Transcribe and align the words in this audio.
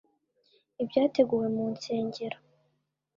ibyateguwe 0.81 1.47
mu 1.55 1.65
nsengero 1.73 2.37